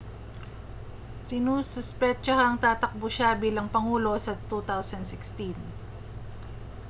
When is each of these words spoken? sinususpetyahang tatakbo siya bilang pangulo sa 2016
sinususpetyahang 1.27 2.55
tatakbo 2.63 3.05
siya 3.15 3.31
bilang 3.43 3.67
pangulo 3.75 4.13
sa 4.17 4.33
2016 4.33 5.53